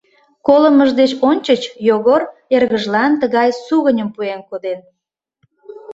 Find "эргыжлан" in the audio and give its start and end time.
2.55-3.11